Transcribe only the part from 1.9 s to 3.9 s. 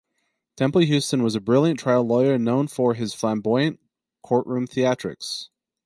lawyer known for his flamboyant